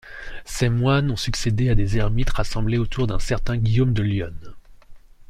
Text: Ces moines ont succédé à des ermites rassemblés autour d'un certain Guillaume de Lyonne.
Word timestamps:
Ces 0.45 0.67
moines 0.67 1.11
ont 1.11 1.15
succédé 1.15 1.69
à 1.69 1.75
des 1.75 1.95
ermites 1.99 2.31
rassemblés 2.31 2.79
autour 2.79 3.05
d'un 3.05 3.19
certain 3.19 3.55
Guillaume 3.55 3.93
de 3.93 4.01
Lyonne. 4.01 4.53